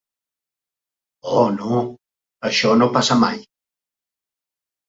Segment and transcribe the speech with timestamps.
[1.41, 1.83] Oh, no,
[2.51, 3.39] això no passa mai.